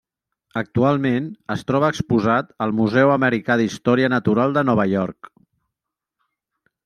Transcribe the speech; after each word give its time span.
Actualment, 0.59 1.25
es 1.55 1.63
troba 1.71 1.89
exposat 1.95 2.47
al 2.67 2.73
Museu 2.79 3.13
Americà 3.17 3.57
d'Història 3.61 4.11
Natural 4.15 4.57
de 4.57 4.63
Nova 4.73 4.87
York. 4.95 5.29